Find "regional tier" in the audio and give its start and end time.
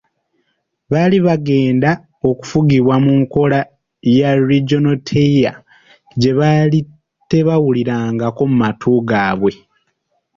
4.49-5.55